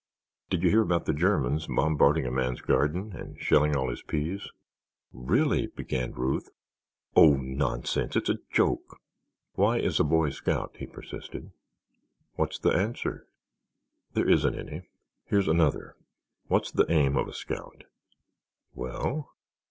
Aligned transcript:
"Did 0.49 0.63
you 0.63 0.71
hear 0.71 0.81
about 0.81 1.05
the 1.05 1.13
Germans 1.13 1.67
bombarding 1.67 2.25
a 2.25 2.31
man's 2.31 2.59
garden 2.59 3.13
and 3.15 3.39
shelling 3.39 3.75
all 3.75 3.91
his 3.91 4.01
peas?" 4.01 4.49
"Really—" 5.13 5.67
began 5.67 6.11
Ruth. 6.13 6.49
"Oh, 7.15 7.35
nonsense, 7.35 8.15
it's 8.15 8.27
a 8.29 8.39
joke!" 8.51 8.97
"Why 9.53 9.77
is 9.77 9.99
a 9.99 10.03
boy 10.03 10.31
scout?" 10.31 10.75
he 10.79 10.87
persisted. 10.87 11.51
"What's 12.35 12.57
the 12.57 12.71
answer?" 12.71 13.27
"There 14.15 14.27
isn't 14.27 14.57
any. 14.57 14.89
Here's 15.25 15.47
another. 15.47 15.95
What's 16.47 16.71
the 16.71 16.91
aim 16.91 17.15
of 17.15 17.27
a 17.27 17.33
scout?" 17.33 17.83
"Well?" 18.73 19.29